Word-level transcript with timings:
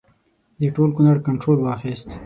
د 0.59 0.61
ټول 0.75 0.89
کنړ 0.97 1.15
کنټرول 1.27 1.57
واخیست. 1.61 2.07